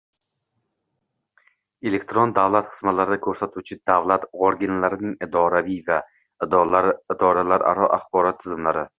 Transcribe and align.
elektron 1.89 2.31
davlat 2.37 2.71
xizmatlari 2.77 3.17
ko‘rsatuvchi 3.25 3.77
davlat 3.91 4.25
organlarining 4.47 5.13
idoraviy 5.27 5.77
va 5.91 5.99
idoralararo 6.47 7.91
axborot 7.99 8.41
tizimlari 8.45 8.85